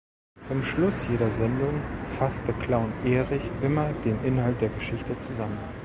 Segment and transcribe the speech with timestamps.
[0.39, 5.59] Zum Schluss jeder Sendung fasste Clown Erich immer den Inhalt der Geschichte zusammen.